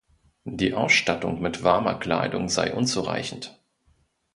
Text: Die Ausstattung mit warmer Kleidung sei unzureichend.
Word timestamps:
Die 0.49 0.73
Ausstattung 0.73 1.43
mit 1.43 1.61
warmer 1.63 1.93
Kleidung 1.93 2.49
sei 2.49 2.73
unzureichend. 2.73 3.59